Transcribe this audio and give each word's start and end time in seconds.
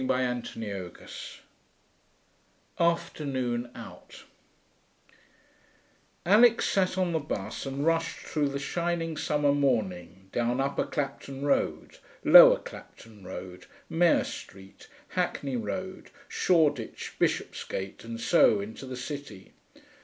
CHAPTER 0.01 0.89
V 0.97 1.05
AFTERNOON 2.79 3.69
OUT 3.75 4.23
1 6.23 6.33
Alix 6.33 6.67
sat 6.67 6.97
on 6.97 7.11
the 7.11 7.19
bus 7.19 7.67
and 7.67 7.85
rushed 7.85 8.17
through 8.25 8.47
the 8.49 8.57
shining 8.57 9.15
summer 9.15 9.51
morning 9.51 10.27
down 10.31 10.59
Upper 10.59 10.87
Clapton 10.87 11.45
Road, 11.45 11.99
Lower 12.25 12.57
Clapton 12.57 13.23
Road, 13.23 13.67
Mare 13.91 14.23
Street, 14.23 14.87
Hackney 15.09 15.55
Road, 15.55 16.09
Shoreditch, 16.27 17.13
Bishopsgate, 17.19 18.03
and 18.03 18.19
so 18.19 18.59
into 18.59 18.87
the 18.87 18.97
city. 18.97 19.51